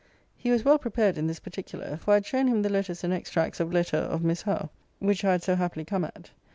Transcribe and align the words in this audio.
He 0.35 0.49
was 0.49 0.65
well 0.65 0.79
prepared 0.79 1.15
in 1.19 1.27
this 1.27 1.39
particular; 1.39 1.97
for 1.97 2.09
I 2.09 2.13
had 2.15 2.25
shown 2.25 2.47
him 2.47 2.63
the 2.63 2.69
letters 2.71 3.03
and 3.03 3.13
extracts 3.13 3.59
of 3.59 3.71
letter 3.71 3.97
of 3.97 4.23
Miss 4.23 4.41
Howe, 4.41 4.71
which 4.97 5.23
I 5.23 5.33
had 5.33 5.43
so 5.43 5.53
happily 5.55 5.85
come 5.85 6.03
at. 6.05 6.31